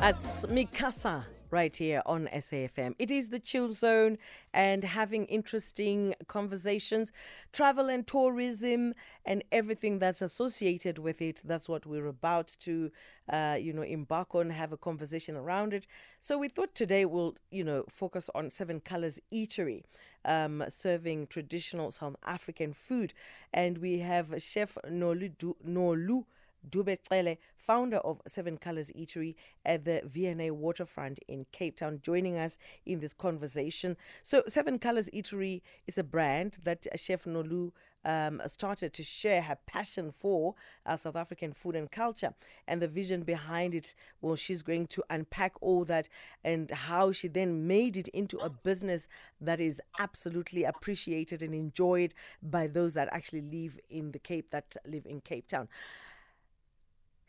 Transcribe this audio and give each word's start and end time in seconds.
That's 0.00 0.46
Mikasa 0.46 1.26
right 1.50 1.76
here 1.76 2.00
on 2.06 2.26
SAFM. 2.32 2.94
It 2.98 3.10
is 3.10 3.28
the 3.28 3.38
chill 3.38 3.74
zone 3.74 4.16
and 4.54 4.82
having 4.82 5.26
interesting 5.26 6.14
conversations, 6.26 7.12
travel 7.52 7.90
and 7.90 8.06
tourism, 8.06 8.94
and 9.26 9.44
everything 9.52 9.98
that's 9.98 10.22
associated 10.22 10.98
with 10.98 11.20
it. 11.20 11.42
That's 11.44 11.68
what 11.68 11.84
we're 11.84 12.06
about 12.06 12.56
to, 12.60 12.90
uh, 13.30 13.58
you 13.60 13.74
know, 13.74 13.82
embark 13.82 14.34
on, 14.34 14.48
have 14.48 14.72
a 14.72 14.78
conversation 14.78 15.36
around 15.36 15.74
it. 15.74 15.86
So 16.22 16.38
we 16.38 16.48
thought 16.48 16.74
today 16.74 17.04
we'll, 17.04 17.36
you 17.50 17.62
know, 17.62 17.84
focus 17.90 18.30
on 18.34 18.48
Seven 18.48 18.80
Colors 18.80 19.20
Eatery. 19.30 19.82
Um, 20.24 20.64
serving 20.68 21.26
traditional 21.26 21.90
South 21.90 22.16
African 22.24 22.72
food. 22.72 23.12
And 23.52 23.78
we 23.78 23.98
have 23.98 24.34
Chef 24.42 24.78
Nolu, 24.86 25.36
du- 25.36 25.56
Nolu 25.66 26.24
Dube-Cele, 26.68 27.36
founder 27.56 27.98
of 27.98 28.20
Seven 28.26 28.56
Colors 28.56 28.90
Eatery 28.96 29.34
at 29.64 29.84
the 29.84 30.02
V&A 30.04 30.50
Waterfront 30.50 31.20
in 31.28 31.46
Cape 31.52 31.76
Town, 31.76 32.00
joining 32.02 32.36
us 32.36 32.58
in 32.86 33.00
this 33.00 33.12
conversation. 33.12 33.96
So, 34.22 34.42
Seven 34.48 34.78
Colors 34.78 35.08
Eatery 35.10 35.62
is 35.86 35.98
a 35.98 36.04
brand 36.04 36.58
that 36.64 36.86
Chef 36.96 37.24
Nolu 37.24 37.72
um, 38.04 38.40
started 38.46 38.92
to 38.94 39.02
share 39.02 39.42
her 39.42 39.58
passion 39.66 40.12
for 40.16 40.54
uh, 40.86 40.96
South 40.96 41.16
African 41.16 41.52
food 41.52 41.76
and 41.76 41.90
culture. 41.90 42.34
And 42.66 42.80
the 42.80 42.88
vision 42.88 43.22
behind 43.22 43.74
it, 43.74 43.94
well, 44.20 44.36
she's 44.36 44.62
going 44.62 44.86
to 44.88 45.04
unpack 45.10 45.54
all 45.60 45.84
that 45.86 46.08
and 46.44 46.70
how 46.70 47.12
she 47.12 47.28
then 47.28 47.66
made 47.66 47.96
it 47.96 48.08
into 48.08 48.38
a 48.38 48.50
business 48.50 49.08
that 49.40 49.60
is 49.60 49.80
absolutely 49.98 50.64
appreciated 50.64 51.42
and 51.42 51.54
enjoyed 51.54 52.14
by 52.42 52.66
those 52.66 52.94
that 52.94 53.08
actually 53.12 53.42
live 53.42 53.78
in 53.90 54.12
the 54.12 54.18
Cape, 54.18 54.50
that 54.50 54.76
live 54.86 55.06
in 55.06 55.20
Cape 55.20 55.48
Town. 55.48 55.68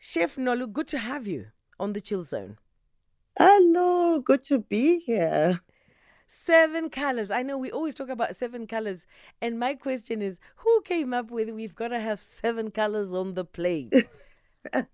Chef 0.04 0.34
Nolu, 0.34 0.72
good 0.72 0.88
to 0.88 0.98
have 0.98 1.28
you 1.28 1.52
on 1.78 1.92
the 1.92 2.00
Chill 2.00 2.24
Zone. 2.24 2.56
Hello, 3.38 4.18
good 4.18 4.42
to 4.42 4.58
be 4.58 4.98
here. 4.98 5.60
Seven 6.26 6.90
colors. 6.90 7.30
I 7.30 7.44
know 7.44 7.56
we 7.56 7.70
always 7.70 7.94
talk 7.94 8.08
about 8.08 8.34
seven 8.34 8.66
colors. 8.66 9.06
And 9.40 9.60
my 9.60 9.74
question 9.74 10.20
is 10.20 10.40
who 10.56 10.82
came 10.82 11.14
up 11.14 11.30
with 11.30 11.50
we've 11.50 11.76
got 11.76 11.88
to 11.88 12.00
have 12.00 12.20
seven 12.20 12.72
colors 12.72 13.14
on 13.14 13.34
the 13.34 13.44
plate? 13.44 13.94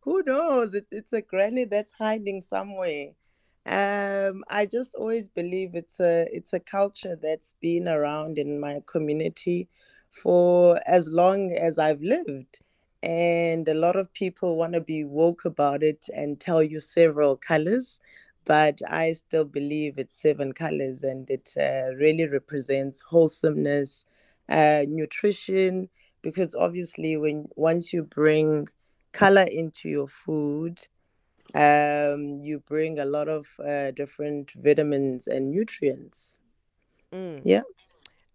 Who 0.00 0.22
knows? 0.26 0.74
It, 0.74 0.86
it's 0.90 1.14
a 1.14 1.22
granny 1.22 1.64
that's 1.64 1.92
hiding 1.92 2.42
somewhere. 2.42 3.12
Um, 3.64 4.44
I 4.50 4.66
just 4.66 4.94
always 4.94 5.30
believe 5.30 5.74
it's 5.74 6.00
a 6.00 6.28
it's 6.30 6.52
a 6.52 6.60
culture 6.60 7.16
that's 7.16 7.54
been 7.62 7.88
around 7.88 8.36
in 8.36 8.60
my 8.60 8.82
community 8.84 9.70
for 10.10 10.78
as 10.86 11.08
long 11.08 11.52
as 11.54 11.78
I've 11.78 12.02
lived. 12.02 12.58
And 13.02 13.68
a 13.68 13.74
lot 13.74 13.96
of 13.96 14.12
people 14.12 14.56
want 14.56 14.72
to 14.74 14.80
be 14.80 15.04
woke 15.04 15.44
about 15.44 15.82
it 15.82 16.08
and 16.14 16.40
tell 16.40 16.62
you 16.62 16.80
several 16.80 17.36
colors, 17.36 18.00
but 18.44 18.80
I 18.88 19.12
still 19.12 19.44
believe 19.44 19.98
it's 19.98 20.16
seven 20.20 20.52
colors 20.52 21.02
and 21.02 21.28
it 21.30 21.52
uh, 21.56 21.94
really 21.96 22.26
represents 22.26 23.00
wholesomeness, 23.02 24.06
uh, 24.48 24.84
nutrition, 24.88 25.88
because 26.22 26.54
obviously 26.54 27.16
when 27.16 27.48
once 27.56 27.92
you 27.92 28.02
bring 28.02 28.68
color 29.12 29.46
into 29.50 29.88
your 29.88 30.08
food, 30.08 30.86
um, 31.54 32.38
you 32.40 32.60
bring 32.66 32.98
a 32.98 33.04
lot 33.04 33.28
of 33.28 33.46
uh, 33.64 33.90
different 33.92 34.52
vitamins 34.52 35.26
and 35.26 35.50
nutrients. 35.50 36.40
Mm. 37.12 37.42
Yeah. 37.42 37.62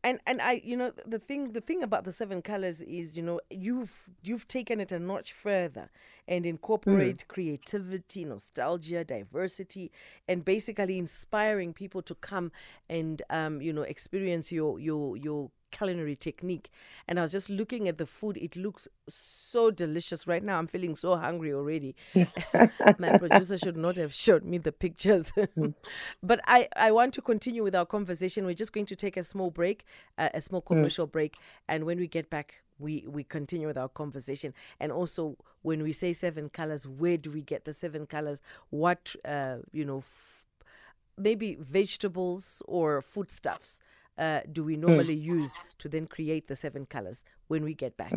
And 0.04 0.20
and 0.28 0.42
I 0.42 0.62
you 0.64 0.76
know 0.76 0.92
the 1.06 1.20
thing 1.20 1.54
the 1.54 1.62
thing 1.62 1.82
about 1.84 2.04
the 2.04 2.12
seven 2.12 2.42
colors 2.42 2.82
is 2.82 3.16
you 3.16 3.24
know 3.24 3.40
you've 3.50 4.10
you've 4.24 4.48
taken 4.48 4.80
it 4.80 4.92
a 4.92 5.00
notch 5.00 5.32
further 5.34 5.90
and 6.28 6.46
incorporate 6.46 7.26
creativity 7.28 8.26
nostalgia 8.26 9.04
diversity 9.04 9.92
and 10.28 10.44
basically 10.44 10.98
inspiring 10.98 11.74
people 11.74 12.02
to 12.04 12.16
come 12.16 12.52
and 12.90 13.22
um 13.30 13.62
you 13.62 13.72
know 13.72 13.84
experience 13.84 14.52
your 14.52 14.80
your 14.80 15.16
your 15.18 15.52
culinary 15.78 16.16
technique. 16.16 16.70
And 17.08 17.20
i 17.20 17.22
was 17.22 17.32
just 17.32 17.50
looking 17.50 17.88
at 17.88 17.98
the 17.98 18.06
food. 18.06 18.38
It 18.38 18.56
looks 18.56 18.88
so 19.10 19.72
delicious. 19.72 20.28
Right 20.28 20.44
now 20.44 20.58
i'm 20.60 20.68
feeling 20.68 20.96
so 20.96 21.16
hungry 21.16 21.54
already. 21.54 21.96
My 23.00 23.18
producer 23.18 23.58
should 23.58 23.78
not 23.78 23.98
have 23.98 24.14
showed 24.14 24.44
me 24.46 24.58
the 24.60 24.72
pictures. 24.72 25.32
But 26.24 26.40
i 26.46 26.68
i 26.76 26.92
want 26.92 27.14
to 27.16 27.22
continue 27.22 27.64
with 27.64 27.76
our 27.76 27.86
conversation. 27.86 28.46
We're 28.46 28.62
just 28.64 28.74
going 28.74 28.86
to 28.88 28.96
take 28.96 29.18
a 29.18 29.24
small 29.24 29.52
break 29.52 29.86
uh, 30.18 30.30
a 30.34 30.42
small 30.42 30.62
commercial 30.62 31.08
break. 31.08 31.36
And 31.68 31.86
when 31.86 32.00
we 32.00 32.08
get 32.08 32.30
back 32.30 32.62
we 32.80 33.06
we 33.08 33.24
continue 33.24 33.68
with 33.68 33.78
our 33.78 33.90
conversation. 33.90 34.54
And 34.80 34.92
also 34.92 35.38
when 35.62 35.84
we 35.84 35.94
say 35.94 36.14
seven 36.14 36.50
colors 36.50 36.88
where 36.88 37.18
do 37.18 37.32
we 37.32 37.42
get 37.42 37.66
the 37.66 37.74
seven 37.74 38.06
colors? 38.06 38.42
What 38.70 39.16
uh 39.26 39.58
you 39.72 39.86
know 39.86 40.00
f- 40.00 40.46
maybe 41.18 41.58
vegetables 41.60 42.62
or 42.68 43.02
foodstuffs 43.02 43.82
uh, 44.18 44.42
do 44.52 44.64
we 44.64 44.76
normally 44.78 45.16
use 45.16 45.58
to 45.80 45.90
then 45.90 46.08
create 46.08 46.48
the 46.48 46.56
seven 46.56 46.86
colors 46.86 47.24
when 47.48 47.64
we 47.64 47.74
get 47.74 47.98
back 47.98 48.14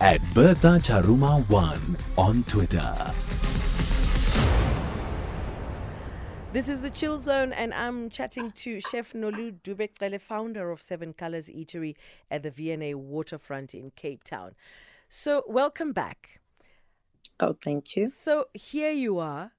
at 0.00 0.18
Bertha 0.32 0.80
Charuma 0.80 1.46
1 1.50 1.96
on 2.16 2.42
Twitter. 2.44 2.94
This 6.54 6.70
is 6.70 6.80
the 6.80 6.88
Chill 6.88 7.20
Zone, 7.20 7.52
and 7.52 7.74
I'm 7.74 8.08
chatting 8.08 8.50
to 8.52 8.80
Chef 8.80 9.12
Nolu 9.12 9.60
Dube-Cele, 9.62 10.18
founder 10.18 10.70
of 10.70 10.80
Seven 10.80 11.12
Colors 11.12 11.50
Eatery 11.50 11.96
at 12.30 12.42
the 12.42 12.50
V&A 12.50 12.94
Waterfront 12.94 13.74
in 13.74 13.90
Cape 13.94 14.24
Town. 14.24 14.54
So, 15.08 15.44
welcome 15.46 15.92
back. 15.92 16.40
Oh, 17.38 17.54
thank 17.62 17.94
you. 17.94 18.08
So, 18.08 18.46
here 18.54 18.92
you 18.92 19.18
are. 19.18 19.52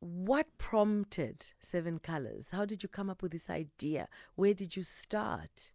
What 0.00 0.46
prompted 0.58 1.46
Seven 1.60 1.98
Colors? 1.98 2.50
How 2.52 2.64
did 2.64 2.82
you 2.82 2.88
come 2.88 3.10
up 3.10 3.22
with 3.22 3.32
this 3.32 3.50
idea? 3.50 4.08
Where 4.36 4.54
did 4.54 4.76
you 4.76 4.82
start? 4.82 5.72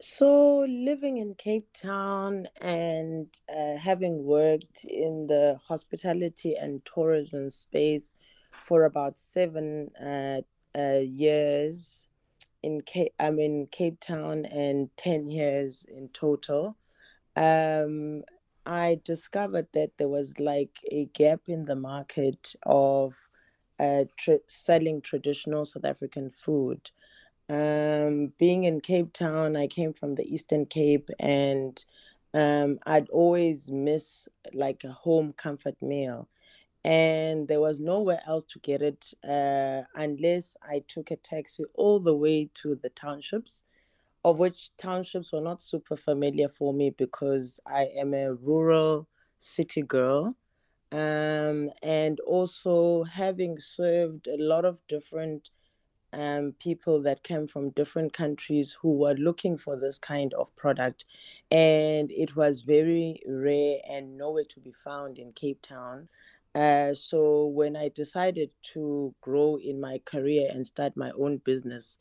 So, 0.00 0.60
living 0.60 1.18
in 1.18 1.34
Cape 1.34 1.68
Town 1.72 2.46
and 2.60 3.26
uh, 3.48 3.76
having 3.76 4.24
worked 4.24 4.84
in 4.84 5.26
the 5.26 5.58
hospitality 5.66 6.56
and 6.56 6.82
tourism 6.84 7.50
space 7.50 8.14
for 8.64 8.84
about 8.84 9.18
seven 9.18 9.90
uh, 10.00 10.40
uh, 10.74 11.00
years 11.02 12.08
in 12.62 12.80
Cape, 12.82 13.12
I'm 13.18 13.38
in 13.38 13.66
Cape 13.66 14.00
Town 14.00 14.44
and 14.46 14.88
10 14.96 15.30
years 15.30 15.84
in 15.88 16.08
total, 16.08 16.76
um, 17.36 18.22
I 18.66 19.00
discovered 19.04 19.68
that 19.72 19.96
there 19.98 20.08
was 20.08 20.38
like 20.38 20.78
a 20.90 21.06
gap 21.06 21.42
in 21.48 21.64
the 21.64 21.76
market 21.76 22.54
of 22.64 23.14
uh, 23.78 24.04
tr- 24.16 24.44
selling 24.46 25.00
traditional 25.00 25.64
South 25.64 25.84
African 25.84 26.30
food. 26.30 26.90
Um, 27.48 28.32
being 28.38 28.64
in 28.64 28.80
Cape 28.80 29.12
Town, 29.12 29.56
I 29.56 29.66
came 29.66 29.92
from 29.92 30.14
the 30.14 30.24
Eastern 30.24 30.66
Cape, 30.66 31.10
and 31.18 31.82
um, 32.34 32.78
I'd 32.86 33.10
always 33.10 33.70
miss 33.70 34.28
like 34.52 34.84
a 34.84 34.92
home 34.92 35.32
comfort 35.32 35.80
meal. 35.82 36.28
And 36.84 37.48
there 37.48 37.60
was 37.60 37.80
nowhere 37.80 38.22
else 38.26 38.44
to 38.46 38.58
get 38.60 38.82
it 38.82 39.12
uh, 39.28 39.82
unless 39.94 40.56
I 40.62 40.84
took 40.88 41.10
a 41.10 41.16
taxi 41.16 41.64
all 41.74 42.00
the 42.00 42.16
way 42.16 42.50
to 42.62 42.74
the 42.76 42.90
townships, 42.90 43.64
of 44.24 44.38
which 44.38 44.70
townships 44.76 45.32
were 45.32 45.40
not 45.40 45.62
super 45.62 45.96
familiar 45.96 46.48
for 46.48 46.72
me 46.74 46.90
because 46.90 47.60
I 47.66 47.88
am 47.96 48.14
a 48.14 48.34
rural 48.34 49.08
city 49.38 49.82
girl. 49.82 50.36
Um, 50.92 51.70
and 51.82 52.18
also 52.20 53.04
having 53.04 53.58
served 53.60 54.26
a 54.26 54.36
lot 54.36 54.64
of 54.64 54.78
different 54.88 55.50
um, 56.12 56.54
people 56.58 57.02
that 57.02 57.22
came 57.22 57.46
from 57.46 57.70
different 57.70 58.12
countries 58.12 58.76
who 58.80 58.96
were 58.96 59.14
looking 59.14 59.56
for 59.56 59.76
this 59.76 59.98
kind 59.98 60.34
of 60.34 60.54
product. 60.56 61.04
And 61.50 62.10
it 62.10 62.34
was 62.34 62.62
very 62.62 63.20
rare 63.26 63.78
and 63.88 64.18
nowhere 64.18 64.44
to 64.50 64.60
be 64.60 64.72
found 64.72 65.18
in 65.18 65.32
Cape 65.32 65.62
Town. 65.62 66.08
Uh, 66.54 66.94
so 66.94 67.46
when 67.46 67.76
I 67.76 67.90
decided 67.90 68.50
to 68.72 69.14
grow 69.20 69.56
in 69.56 69.80
my 69.80 70.00
career 70.04 70.48
and 70.52 70.66
start 70.66 70.96
my 70.96 71.12
own 71.12 71.38
business, 71.38 71.96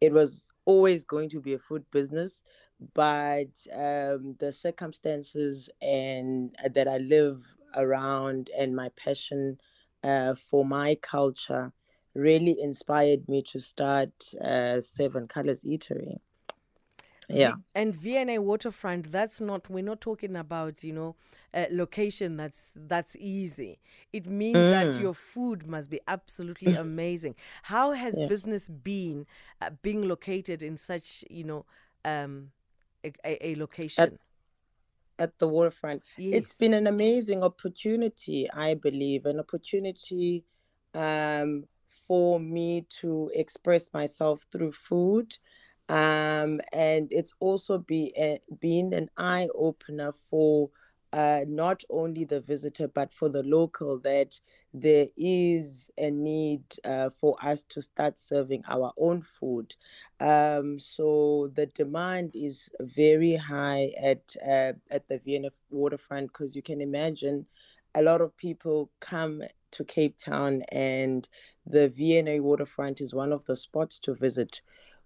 it 0.00 0.12
was 0.12 0.50
always 0.64 1.04
going 1.04 1.28
to 1.30 1.40
be 1.40 1.54
a 1.54 1.58
food 1.58 1.84
business, 1.90 2.42
but 2.94 3.52
um, 3.72 4.36
the 4.38 4.52
circumstances 4.52 5.70
and 5.80 6.54
uh, 6.64 6.68
that 6.68 6.88
I 6.88 6.98
live 6.98 7.42
around 7.74 8.50
and 8.56 8.74
my 8.74 8.90
passion 8.90 9.58
uh, 10.02 10.34
for 10.34 10.64
my 10.64 10.94
culture 10.96 11.72
really 12.14 12.60
inspired 12.60 13.28
me 13.28 13.42
to 13.42 13.60
start 13.60 14.12
uh, 14.42 14.80
Seven 14.80 15.26
Colors 15.28 15.64
Eatery. 15.64 16.18
Yeah. 17.28 17.54
And 17.74 17.94
V&A 17.94 18.38
Waterfront, 18.38 19.10
that's 19.12 19.40
not, 19.40 19.68
we're 19.68 19.84
not 19.84 20.00
talking 20.00 20.36
about, 20.36 20.82
you 20.82 20.92
know, 20.92 21.16
a 21.54 21.66
location 21.70 22.36
that's 22.36 22.72
that's 22.76 23.16
easy. 23.16 23.78
It 24.12 24.26
means 24.26 24.68
that 24.68 24.88
Mm. 24.90 25.00
your 25.00 25.14
food 25.14 25.66
must 25.66 25.90
be 25.90 26.00
absolutely 26.06 26.72
amazing. 26.74 27.34
How 27.62 27.92
has 27.92 28.18
Yes. 28.18 28.28
business 28.28 28.68
been 28.68 29.26
uh, 29.60 29.70
being 29.82 30.06
located 30.08 30.62
in 30.62 30.76
such, 30.76 31.24
you 31.30 31.44
know, 31.44 31.64
um, 32.04 32.50
a, 33.04 33.12
a, 33.24 33.50
a 33.50 33.54
location? 33.56 34.18
at 35.18 35.38
the 35.38 35.48
waterfront. 35.48 36.02
Yes. 36.16 36.38
It's 36.38 36.52
been 36.52 36.74
an 36.74 36.86
amazing 36.86 37.42
opportunity, 37.42 38.48
I 38.52 38.74
believe, 38.74 39.26
an 39.26 39.40
opportunity 39.40 40.44
um, 40.94 41.64
for 41.88 42.38
me 42.40 42.86
to 43.00 43.30
express 43.34 43.92
myself 43.92 44.44
through 44.52 44.72
food. 44.72 45.36
Um, 45.88 46.60
and 46.72 47.08
it's 47.10 47.32
also 47.40 47.78
be 47.78 48.12
a, 48.16 48.40
been 48.60 48.92
an 48.92 49.08
eye 49.16 49.48
opener 49.54 50.12
for 50.12 50.70
uh, 51.12 51.44
not 51.48 51.82
only 51.88 52.24
the 52.24 52.40
visitor 52.40 52.86
but 52.86 53.10
for 53.10 53.30
the 53.30 53.42
local 53.42 53.98
that 54.00 54.38
there 54.74 55.06
is 55.16 55.90
a 55.96 56.10
need 56.10 56.62
uh, 56.84 57.08
for 57.08 57.36
us 57.42 57.62
to 57.62 57.80
start 57.80 58.18
serving 58.18 58.62
our 58.68 58.92
own 58.98 59.22
food. 59.22 59.74
Um, 60.20 60.78
so 60.78 61.50
the 61.54 61.66
demand 61.66 62.32
is 62.34 62.68
very 62.80 63.34
high 63.34 63.92
at 64.02 64.36
uh, 64.46 64.74
at 64.90 65.08
the 65.08 65.18
V&A 65.18 65.50
waterfront 65.70 66.28
because 66.28 66.54
you 66.54 66.62
can 66.62 66.80
imagine 66.80 67.46
a 67.94 68.02
lot 68.02 68.20
of 68.20 68.36
people 68.36 68.90
come 69.00 69.42
to 69.70 69.84
Cape 69.84 70.16
Town 70.18 70.62
and 70.72 71.28
the 71.66 71.88
V&A 71.88 72.40
waterfront 72.40 73.00
is 73.00 73.14
one 73.14 73.32
of 73.32 73.44
the 73.46 73.56
spots 73.56 73.98
to 74.00 74.14
visit. 74.14 74.60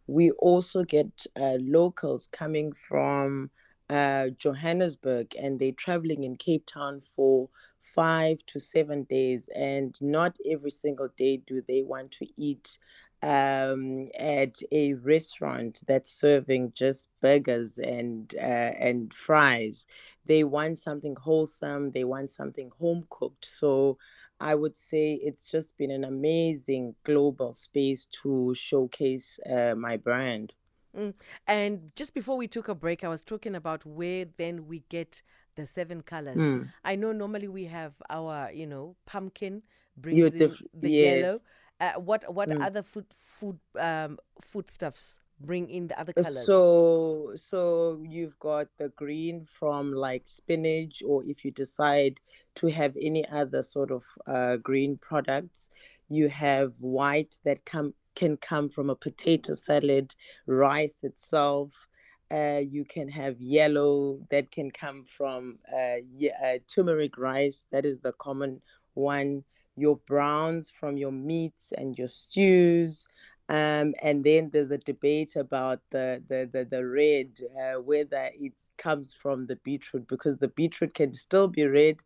We 0.07 0.31
also 0.33 0.85
get 0.85 1.27
uh, 1.37 1.57
locals 1.61 2.27
coming 2.27 2.73
from 2.73 3.51
uh, 3.89 4.29
Johannesburg 4.31 5.35
and 5.39 5.59
they're 5.59 5.73
traveling 5.73 6.25
in 6.25 6.37
Cape 6.37 6.67
Town 6.67 7.01
for 7.15 7.49
five 7.81 8.45
to 8.47 8.61
seven 8.61 9.05
days. 9.05 9.49
And 9.55 9.97
not 10.01 10.37
every 10.49 10.71
single 10.71 11.09
day 11.17 11.39
do 11.39 11.63
they 11.67 11.83
want 11.83 12.13
to 12.13 12.27
eat 12.37 12.79
um, 13.23 14.07
at 14.19 14.55
a 14.73 14.95
restaurant 14.95 15.81
that's 15.87 16.11
serving 16.11 16.73
just 16.75 17.09
burgers 17.21 17.79
and 17.79 18.35
uh, 18.39 18.73
and 18.79 19.13
fries. 19.13 19.87
They 20.27 20.45
want 20.45 20.79
something 20.79 21.17
wholesome. 21.17 21.93
They 21.93 22.05
want 22.05 22.31
something 22.31 22.71
home 22.79 23.07
cooked. 23.11 23.45
So 23.45 23.99
I 24.43 24.55
would 24.57 24.77
say 24.77 25.15
it's 25.15 25.47
just 25.47 25.79
been 25.79 25.93
an 25.93 26.05
amazing 26.05 26.97
global 27.05 27.53
space 27.53 28.07
to 28.23 28.55
showcase 28.55 29.39
uh, 29.49 29.75
my 29.77 29.97
brand. 29.97 30.53
Mm. 30.97 31.15
And 31.47 31.93
just 31.95 32.13
before 32.13 32.37
we 32.37 32.49
took 32.49 32.69
a 32.69 32.75
break, 32.75 33.05
I 33.05 33.09
was 33.09 33.25
talking 33.25 33.55
about 33.55 33.87
where 33.87 34.27
then 34.37 34.67
we 34.67 34.83
get 34.89 35.23
the 35.55 35.67
seven 35.67 36.03
colors. 36.03 36.37
Mm. 36.37 36.69
I 36.85 36.97
know 36.97 37.13
normally 37.13 37.49
we 37.49 37.65
have 37.67 37.95
our, 38.11 38.51
you 38.53 38.67
know, 38.67 38.97
pumpkin 39.07 39.63
brings 39.97 40.33
def- 40.33 40.63
the 40.75 40.91
yes. 40.91 41.23
yellow. 41.23 41.41
Uh, 41.81 42.01
what 42.01 42.33
what 42.33 42.49
Mm. 42.49 42.65
other 42.65 42.83
food 42.83 43.07
food 43.17 43.59
um 43.79 44.19
foodstuffs 44.41 45.22
bring 45.43 45.69
in 45.71 45.89
the 45.89 45.99
other 46.01 46.13
colors? 46.13 46.45
So, 46.47 47.33
so 47.37 48.03
you've 48.07 48.39
got 48.39 48.69
the 48.79 48.89
green 48.91 49.47
from 49.47 49.93
like 49.93 50.27
spinach, 50.27 51.03
or 51.07 51.25
if 51.25 51.45
you 51.45 51.51
decide 51.51 52.21
to 52.57 52.67
have 52.69 52.97
any 53.01 53.29
other 53.29 53.63
sort 53.63 53.91
of 53.91 54.05
uh, 54.27 54.57
green 54.57 54.99
products, 54.99 55.69
you 56.09 56.29
have 56.29 56.73
white 56.81 57.39
that 57.45 57.65
come 57.65 57.95
can 58.15 58.37
come 58.37 58.69
from 58.69 58.91
a 58.91 58.95
potato 58.97 59.55
salad, 59.55 60.15
rice 60.47 61.03
itself. 61.05 61.89
Uh, 62.31 62.61
you 62.63 62.85
can 62.85 63.09
have 63.09 63.41
yellow 63.41 64.19
that 64.31 64.51
can 64.51 64.71
come 64.71 65.05
from 65.05 65.59
uh, 65.75 65.97
ye- 66.17 66.33
uh, 66.45 66.59
turmeric 66.67 67.19
rice. 67.19 67.67
That 67.73 67.85
is 67.85 67.99
the 68.01 68.13
common 68.13 68.61
one. 68.95 69.45
Your 69.77 69.97
browns 70.07 70.71
from 70.71 70.97
your 70.97 71.13
meats 71.13 71.73
and 71.77 71.97
your 71.99 72.09
stews. 72.09 73.07
Um, 73.53 73.93
and 74.03 74.25
then 74.25 74.49
there's 74.51 74.71
a 74.71 74.79
debate 74.79 75.37
about 75.37 75.81
the 75.91 76.23
the 76.27 76.49
the, 76.51 76.65
the 76.65 76.87
red, 76.87 77.39
uh, 77.61 77.83
whether 77.83 78.31
it 78.33 78.55
comes 78.79 79.13
from 79.13 79.47
the 79.47 79.57
beetroot, 79.57 80.09
because 80.09 80.39
the 80.39 80.49
beetroot 80.49 80.95
can 80.95 81.13
still 81.13 81.49
be 81.49 81.67
red 81.67 81.99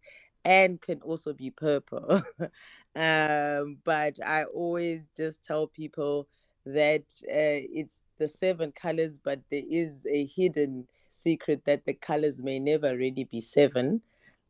and 0.45 0.81
can 0.81 1.01
also 1.03 1.33
be 1.33 1.51
purple. 1.53 2.21
um, 2.97 3.79
but 3.85 4.19
I 4.27 4.43
always 4.53 5.03
just 5.17 5.45
tell 5.45 5.69
people 5.69 6.27
that 6.65 7.05
uh, 7.29 7.63
it's 7.71 8.03
the 8.19 8.27
seven 8.27 8.73
colors, 8.73 9.17
but 9.23 9.39
there 9.49 9.63
is 9.71 10.05
a 10.11 10.27
hidden 10.27 10.89
secret 11.07 11.65
that 11.65 11.85
the 11.85 11.95
colors 11.95 12.43
may 12.43 12.59
never 12.59 12.97
really 12.97 13.23
be 13.23 13.41
seven. 13.41 14.03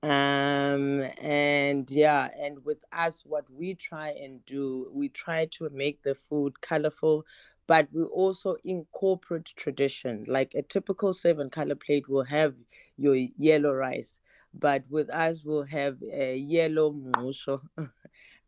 Um, 0.03 1.03
and 1.21 1.91
yeah, 1.91 2.29
and 2.39 2.65
with 2.65 2.79
us, 2.93 3.25
what 3.27 3.45
we 3.51 3.75
try 3.75 4.11
and 4.11 4.45
do, 4.47 4.89
we 4.93 5.09
try 5.09 5.47
to 5.53 5.69
make 5.71 6.03
the 6.03 6.15
food 6.15 6.61
colorful, 6.61 7.25
but 7.67 7.89
we 7.93 8.03
also 8.05 8.57
incorporate 8.65 9.53
tradition. 9.57 10.25
Like 10.29 10.55
a 10.55 10.63
typical 10.63 11.13
seven 11.13 11.51
color 11.51 11.75
plate 11.75 12.09
will 12.09 12.25
have 12.25 12.55
your 12.97 13.17
yellow 13.17 13.73
rice, 13.73 14.21
but 14.55 14.85
with 14.89 15.11
us, 15.11 15.45
we'll 15.45 15.65
have 15.65 15.99
a 16.03 16.37
yellow 16.37 16.93
musho 16.93 17.61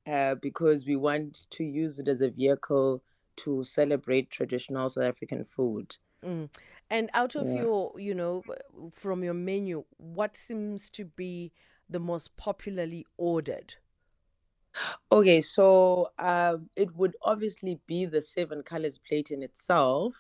uh, 0.06 0.34
because 0.36 0.86
we 0.86 0.96
want 0.96 1.46
to 1.50 1.64
use 1.64 1.98
it 1.98 2.08
as 2.08 2.20
a 2.20 2.30
vehicle 2.30 3.02
to 3.38 3.64
celebrate 3.64 4.30
traditional 4.30 4.88
South 4.88 5.04
African 5.04 5.44
food. 5.44 5.96
Mm. 6.24 6.50
And 6.90 7.10
out 7.14 7.36
of 7.36 7.54
Yeah. 7.54 7.54
your, 7.54 7.92
you 7.98 8.14
know, 8.14 8.44
from 8.92 9.22
your 9.24 9.34
menu, 9.34 9.84
what 9.98 10.36
seems 10.36 10.90
to 10.90 11.04
be 11.04 11.52
the 11.88 12.00
most 12.00 12.36
popularly 12.36 13.06
ordered? 13.16 13.76
Okay, 15.10 15.40
so 15.40 16.10
um, 16.18 16.68
it 16.76 16.94
would 16.96 17.16
obviously 17.22 17.80
be 17.86 18.04
the 18.06 18.20
seven 18.20 18.62
colors 18.62 18.98
plate 18.98 19.30
in 19.30 19.42
itself. 19.42 20.14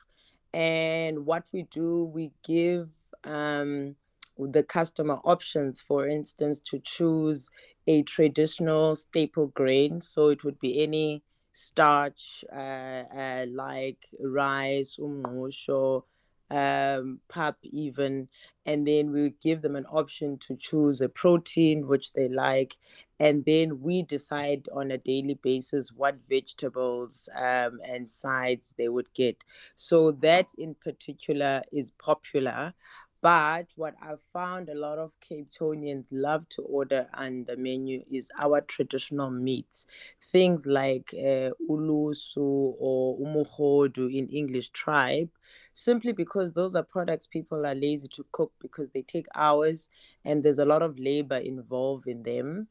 And 0.52 1.26
what 1.26 1.44
we 1.52 1.64
do, 1.64 2.04
we 2.04 2.32
give 2.42 2.88
um, 3.24 3.96
the 4.38 4.62
customer 4.62 5.20
options, 5.24 5.82
for 5.82 6.06
instance, 6.08 6.60
to 6.60 6.78
choose 6.80 7.50
a 7.86 8.02
traditional 8.04 8.96
staple 8.96 9.48
grain. 9.48 10.00
So 10.00 10.28
it 10.28 10.44
would 10.44 10.58
be 10.58 10.82
any 10.82 11.22
starch, 11.52 12.44
uh, 12.52 12.56
uh, 12.56 13.46
like 13.50 14.04
rice, 14.20 14.98
umngqusho, 15.00 16.04
um, 16.50 17.20
pap 17.28 17.56
even. 17.62 18.28
And 18.66 18.86
then 18.86 19.12
we 19.12 19.34
give 19.42 19.62
them 19.62 19.76
an 19.76 19.86
option 19.86 20.38
to 20.40 20.56
choose 20.56 21.00
a 21.00 21.08
protein 21.08 21.86
which 21.86 22.12
they 22.12 22.28
like 22.28 22.76
and 23.20 23.44
then 23.44 23.80
we 23.82 24.02
decide 24.02 24.68
on 24.72 24.90
a 24.90 24.98
daily 24.98 25.34
basis 25.34 25.92
what 25.92 26.16
vegetables 26.28 27.28
um, 27.36 27.80
and 27.84 28.08
sides 28.08 28.74
they 28.78 28.88
would 28.88 29.12
get. 29.12 29.42
So 29.76 30.12
that 30.22 30.52
in 30.56 30.74
particular 30.74 31.62
is 31.72 31.90
popular. 31.90 32.74
But 33.20 33.68
what 33.76 33.94
I've 34.02 34.22
found 34.32 34.68
a 34.68 34.74
lot 34.74 34.98
of 34.98 35.12
Cape 35.20 35.50
Townians 35.50 36.08
love 36.12 36.48
to 36.50 36.62
order 36.62 37.08
on 37.14 37.44
the 37.44 37.56
menu 37.56 38.02
is 38.10 38.30
our 38.38 38.60
traditional 38.60 39.30
meats, 39.30 39.86
things 40.22 40.66
like 40.66 41.12
uh, 41.14 41.50
ulusu 41.68 42.38
or 42.78 43.18
umuhodu 43.18 44.12
in 44.12 44.28
English 44.28 44.70
tripe, 44.70 45.30
simply 45.72 46.12
because 46.12 46.52
those 46.52 46.74
are 46.74 46.82
products 46.84 47.26
people 47.26 47.66
are 47.66 47.74
lazy 47.74 48.08
to 48.08 48.24
cook 48.32 48.52
because 48.60 48.90
they 48.90 49.02
take 49.02 49.26
hours 49.34 49.88
and 50.24 50.42
there's 50.42 50.58
a 50.58 50.64
lot 50.64 50.82
of 50.82 50.98
labor 50.98 51.38
involved 51.38 52.06
in 52.06 52.22
them. 52.22 52.68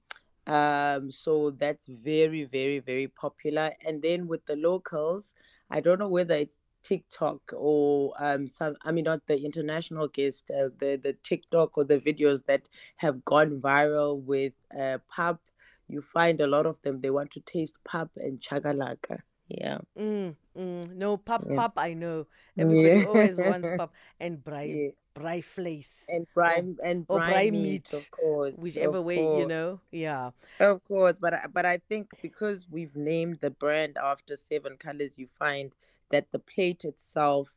Um, 0.48 1.12
so 1.12 1.51
that's 1.51 1.86
very, 1.88 2.45
very, 2.45 2.79
very 2.79 3.07
popular. 3.07 3.72
And 3.86 4.01
then 4.01 4.27
with 4.27 4.45
the 4.45 4.55
locals, 4.55 5.36
I 5.69 5.81
don't 5.81 6.00
know 6.00 6.07
whether 6.10 6.36
it's 6.36 6.60
TikTok 6.84 7.41
or 7.53 8.13
um, 8.19 8.48
some, 8.48 8.75
I 8.84 8.91
mean, 8.91 9.05
not 9.05 9.22
the 9.27 9.41
international 9.43 10.07
guest, 10.07 10.50
uh, 10.51 10.69
the 10.79 11.00
the 11.01 11.13
TikTok 11.24 11.77
or 11.77 11.84
the 11.84 12.00
videos 12.00 12.46
that 12.46 12.67
have 12.98 13.24
gone 13.25 13.60
viral 13.62 14.22
with 14.22 14.53
uh, 14.77 15.00
pap. 15.10 15.39
You 15.88 16.01
find 16.01 16.41
a 16.41 16.48
lot 16.48 16.65
of 16.65 16.81
them. 16.81 17.01
They 17.01 17.10
want 17.10 17.31
to 17.31 17.39
taste 17.41 17.75
pap 17.88 18.10
and 18.17 18.39
chakalaka. 18.39 19.19
Yeah. 19.48 19.79
Mm, 19.98 20.36
mm. 20.55 20.96
No, 20.96 21.17
pap 21.17 21.43
Yeah. 21.50 21.55
pap, 21.55 21.74
I 21.77 21.93
know. 21.93 22.27
Everybody 22.57 23.00
Yeah. 23.00 23.05
always 23.05 23.38
wants 23.38 23.69
pap 23.72 23.91
and 24.19 24.43
braai, 24.43 24.67
Yeah. 24.75 24.89
braaivleis. 25.15 26.10
And 26.10 26.27
brine 26.34 26.77
and 26.84 27.07
or 27.07 27.19
braai 27.19 27.51
meat, 27.51 27.62
meat, 27.62 27.93
of 27.93 28.12
course. 28.12 28.53
whichever 28.55 28.98
of 28.98 29.05
way, 29.05 29.24
you 29.24 29.46
know. 29.46 29.79
Yeah. 29.91 30.31
Of 30.60 30.84
course, 30.84 31.17
but 31.19 31.34
but 31.53 31.65
I 31.65 31.77
think 31.89 32.12
because 32.22 32.67
we've 32.69 32.96
named 32.96 33.39
the 33.41 33.50
brand 33.50 33.98
after 33.98 34.36
Seven 34.36 34.77
Colors, 34.77 35.17
you 35.17 35.27
find 35.39 35.74
that 36.09 36.31
the 36.31 36.39
plate 36.39 36.85
itself, 36.85 37.49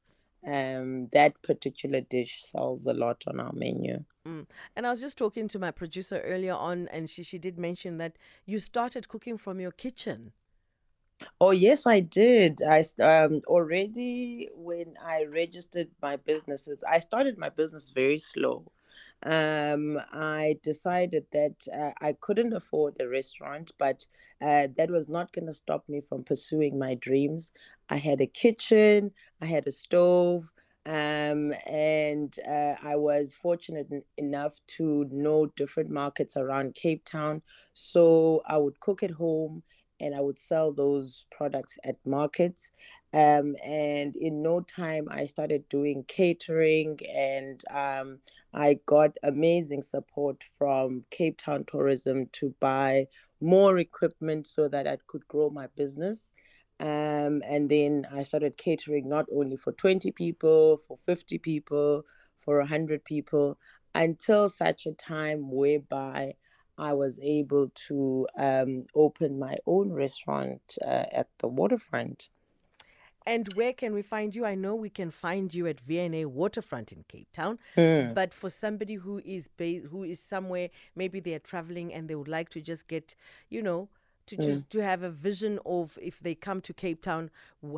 um, 0.46 1.08
that 1.12 1.40
particular 1.42 2.00
dish 2.00 2.44
sells 2.44 2.86
a 2.86 2.92
lot 2.92 3.22
on 3.26 3.40
our 3.40 3.52
menu. 3.52 4.04
Mm. 4.26 4.46
And 4.76 4.86
I 4.86 4.90
was 4.90 5.00
just 5.00 5.18
talking 5.18 5.48
to 5.48 5.58
my 5.58 5.70
producer 5.70 6.20
earlier 6.20 6.54
on, 6.54 6.88
and 6.88 7.08
she, 7.08 7.22
she 7.22 7.38
did 7.38 7.58
mention 7.58 7.98
that 7.98 8.16
you 8.46 8.58
started 8.58 9.08
cooking 9.08 9.38
from 9.38 9.60
your 9.60 9.72
kitchen. 9.72 10.32
Oh 11.40 11.50
yes, 11.50 11.86
I 11.86 12.00
did. 12.00 12.62
I 12.62 12.82
um 13.02 13.42
already 13.46 14.48
when 14.54 14.94
I 15.04 15.24
registered 15.24 15.88
my 16.00 16.16
businesses, 16.16 16.82
I 16.88 16.98
started 17.00 17.36
my 17.36 17.50
business 17.50 17.90
very 17.90 18.18
slow. 18.18 18.64
Um, 19.22 19.98
I 20.12 20.58
decided 20.62 21.26
that 21.32 21.56
uh, 21.72 21.92
I 22.00 22.14
couldn't 22.20 22.52
afford 22.52 22.96
a 23.00 23.08
restaurant, 23.08 23.70
but 23.78 24.06
uh, 24.40 24.68
that 24.76 24.90
was 24.90 25.08
not 25.08 25.32
going 25.32 25.46
to 25.46 25.52
stop 25.52 25.88
me 25.88 26.00
from 26.00 26.24
pursuing 26.24 26.78
my 26.78 26.94
dreams. 26.94 27.52
I 27.88 27.96
had 27.96 28.20
a 28.20 28.26
kitchen, 28.26 29.12
I 29.40 29.46
had 29.46 29.66
a 29.66 29.72
stove, 29.72 30.44
Um, 30.86 31.52
and 31.66 32.34
uh, 32.48 32.74
I 32.82 32.96
was 32.96 33.34
fortunate 33.34 33.88
enough 34.16 34.58
to 34.78 35.04
know 35.10 35.46
different 35.56 35.90
markets 35.90 36.36
around 36.36 36.74
Cape 36.74 37.04
Town. 37.04 37.42
So 37.74 38.42
I 38.46 38.56
would 38.56 38.80
cook 38.80 39.02
at 39.02 39.10
home 39.10 39.62
and 40.00 40.14
I 40.14 40.20
would 40.20 40.38
sell 40.38 40.72
those 40.72 41.26
products 41.30 41.78
at 41.84 41.96
markets. 42.04 42.70
Um, 43.12 43.56
and 43.64 44.16
in 44.16 44.42
no 44.42 44.60
time, 44.60 45.08
I 45.10 45.26
started 45.26 45.68
doing 45.68 46.04
catering, 46.06 46.98
and 47.12 47.62
um, 47.70 48.18
I 48.54 48.78
got 48.86 49.16
amazing 49.22 49.82
support 49.82 50.44
from 50.56 51.04
Cape 51.10 51.38
Town 51.38 51.64
Tourism 51.66 52.26
to 52.32 52.54
buy 52.60 53.06
more 53.40 53.78
equipment 53.78 54.46
so 54.46 54.68
that 54.68 54.86
I 54.86 54.98
could 55.06 55.26
grow 55.28 55.50
my 55.50 55.66
business. 55.76 56.34
Um, 56.78 57.42
and 57.46 57.68
then 57.68 58.06
I 58.10 58.22
started 58.22 58.56
catering 58.56 59.08
not 59.08 59.26
only 59.32 59.56
for 59.56 59.72
20 59.72 60.12
people, 60.12 60.78
for 60.88 60.98
50 61.04 61.38
people, 61.38 62.04
for 62.38 62.58
100 62.58 63.04
people, 63.04 63.58
until 63.94 64.48
such 64.48 64.86
a 64.86 64.92
time 64.92 65.50
whereby 65.50 66.34
I 66.80 66.92
was 66.94 67.18
able 67.22 67.70
to 67.88 68.26
um, 68.36 68.86
open 68.94 69.38
my 69.38 69.56
own 69.66 69.92
restaurant 69.92 70.78
uh, 70.82 71.04
at 71.12 71.28
the 71.38 71.46
waterfront. 71.48 72.28
And 73.26 73.52
where 73.52 73.74
can 73.74 73.92
we 73.92 74.00
find 74.02 74.34
you? 74.34 74.46
I 74.46 74.54
know 74.54 74.74
we 74.74 74.88
can 74.88 75.10
find 75.10 75.54
you 75.54 75.66
at 75.66 75.78
V&A 75.80 76.24
Waterfront 76.24 76.90
in 76.90 77.04
Cape 77.06 77.28
Town. 77.34 77.58
Mm. 77.76 78.14
But 78.14 78.32
for 78.32 78.48
somebody 78.48 78.94
who 78.94 79.20
is 79.24 79.46
ba- 79.46 79.82
who 79.90 80.04
is 80.04 80.18
somewhere, 80.18 80.70
maybe 80.96 81.20
they 81.20 81.34
are 81.34 81.38
traveling 81.52 81.92
and 81.92 82.08
they 82.08 82.14
would 82.14 82.28
like 82.28 82.48
to 82.50 82.60
just 82.62 82.88
get, 82.88 83.14
you 83.50 83.62
know, 83.62 83.88
to 84.26 84.36
Mm. 84.36 84.44
just 84.44 84.70
to 84.70 84.78
have 84.82 85.02
a 85.02 85.10
vision 85.10 85.58
of 85.66 85.98
if 86.00 86.18
they 86.20 86.34
come 86.34 86.60
to 86.62 86.72
Cape 86.72 87.02
Town, 87.02 87.30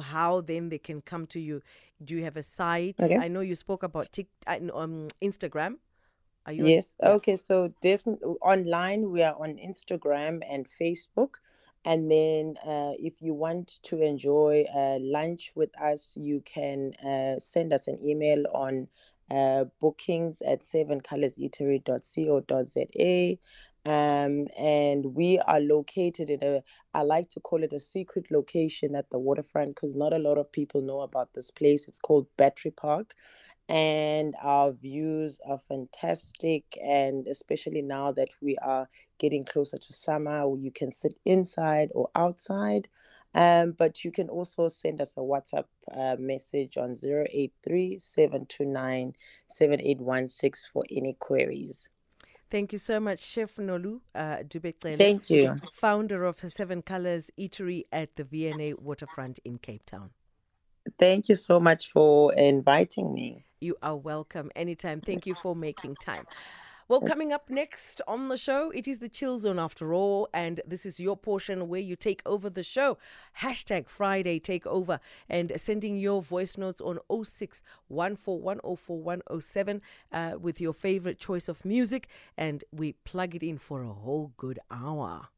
how 0.03 0.43
then 0.43 0.69
they 0.69 0.79
can 0.79 1.01
come 1.03 1.27
to 1.29 1.41
you. 1.41 1.61
Do 2.05 2.15
you 2.17 2.23
have 2.23 2.37
a 2.37 2.43
site? 2.43 3.01
Okay. 3.03 3.17
I 3.17 3.27
know 3.29 3.41
you 3.41 3.57
spoke 3.57 3.83
about 3.83 4.13
Tik, 4.13 4.29
n- 4.47 4.71
um, 4.73 5.09
Instagram. 5.21 5.79
Are 6.47 6.53
you? 6.53 6.65
on- 6.67 6.69
Yes. 6.69 6.97
yeah. 7.03 7.07
Okay. 7.15 7.37
So 7.37 7.69
definitely 7.83 8.35
online, 8.43 9.11
we 9.11 9.23
are 9.23 9.35
on 9.41 9.57
Instagram 9.57 10.41
and 10.49 10.67
Facebook. 10.69 11.35
And 11.85 12.11
then 12.11 12.57
uh, 12.65 12.93
if 12.99 13.21
you 13.23 13.35
want 13.35 13.79
to 13.85 14.01
enjoy 14.03 14.65
uh, 14.75 14.99
lunch 15.01 15.53
with 15.55 15.71
us, 15.81 16.15
you 16.17 16.43
can 16.45 16.93
uh, 17.05 17.39
send 17.41 17.73
us 17.73 17.87
an 17.89 17.99
email 18.05 18.45
on 18.55 18.89
uh, 19.31 19.65
bookings 19.81 20.43
at 20.43 20.63
sevencolourseatery.co.za. 20.63 23.39
Um, 23.85 24.47
and 24.57 25.15
we 25.15 25.39
are 25.41 25.61
located 25.61 26.31
in 26.31 26.43
a, 26.43 26.63
I 26.95 27.03
like 27.03 27.31
to 27.31 27.41
call 27.41 27.63
it 27.65 27.73
a 27.73 27.81
secret 27.81 28.31
location 28.31 28.95
at 28.95 29.11
the 29.11 29.19
waterfront 29.19 29.75
because 29.75 29.95
not 29.95 30.13
a 30.13 30.19
lot 30.19 30.39
of 30.39 30.53
people 30.53 30.83
know 30.83 31.01
about 31.01 31.35
this 31.35 31.51
place. 31.51 31.89
It's 31.89 31.99
called 32.01 32.27
Battery 32.37 32.71
Park 32.71 33.15
and 33.69 34.35
our 34.43 34.73
views 34.73 35.41
are 35.47 35.59
fantastic. 35.59 36.65
And 36.83 37.27
especially 37.27 37.83
now 37.83 38.13
that 38.13 38.29
we 38.41 38.57
are 38.59 38.89
getting 39.19 39.45
closer 39.45 39.79
to 39.79 39.93
summer 39.93 40.45
you 40.57 40.71
can 40.71 40.93
sit 40.93 41.15
inside 41.25 41.91
or 41.95 42.11
outside. 42.15 42.89
Um, 43.35 43.73
but 43.73 44.05
you 44.05 44.13
can 44.13 44.29
also 44.29 44.69
send 44.69 45.01
us 45.01 45.17
a 45.17 45.21
whatsapp 45.21 45.65
uh, 45.91 46.17
message 46.19 46.77
on 46.77 46.97
083 47.03 47.99
729 47.99 49.15
7816 49.49 50.71
for 50.73 50.85
any 50.91 51.17
queries. 51.19 51.89
Thank 52.51 52.75
you 52.75 52.79
so 52.79 53.01
much, 53.01 53.21
Chef 53.21 53.57
Nolu 53.57 54.01
uh, 54.15 54.43
Dube-Cele, 54.47 54.99
thank 54.99 55.31
you. 55.31 55.57
founder 55.73 56.25
of 56.25 56.39
Seven 56.49 56.83
Colors 56.83 57.31
Eatery 57.41 57.85
at 57.91 58.15
the 58.17 58.25
V&A 58.25 58.75
Waterfront 58.75 59.39
in 59.47 59.57
Cape 59.57 59.87
Town. 59.87 60.11
thank 60.99 61.31
you 61.31 61.37
so 61.37 61.59
much 61.59 61.91
for 61.91 62.35
inviting 62.35 63.15
me 63.15 63.43
You 63.63 63.77
are 63.81 63.97
welcome 63.97 64.51
anytime. 64.57 65.01
Thank 65.01 65.25
you 65.25 65.35
for 65.35 65.55
making 65.55 65.95
time. 65.95 66.27
Well, 66.89 67.01
coming 67.01 67.33
up 67.33 67.49
next 67.49 68.03
on 68.09 68.29
the 68.29 68.37
show, 68.37 68.71
it 68.71 68.89
is 68.89 68.99
the 68.99 69.09
chill 69.09 69.39
zone 69.39 69.61
after 69.61 69.95
all, 69.95 70.29
and 70.35 70.61
this 70.67 70.85
is 70.85 70.99
your 70.99 71.17
portion 71.17 71.69
where 71.69 71.81
you 71.81 71.95
take 71.95 72.21
over 72.27 72.51
the 72.51 72.65
show. 72.65 72.99
Hashtag 73.41 73.89
Friday 73.89 74.41
Takeover 74.41 74.99
and 75.29 75.53
sending 75.57 75.97
your 75.97 76.21
voice 76.21 76.59
notes 76.59 76.81
on 76.81 76.99
06 77.25 77.63
107 77.87 79.83
uh, 80.13 80.33
with 80.41 80.61
your 80.61 80.73
favorite 80.75 81.19
choice 81.19 81.49
of 81.49 81.65
music, 81.65 82.09
and 82.37 82.65
we 82.73 82.95
plug 83.05 83.37
it 83.37 83.45
in 83.45 83.59
for 83.59 83.85
a 83.85 83.93
whole 83.93 84.33
good 84.37 84.59
hour. 84.71 85.29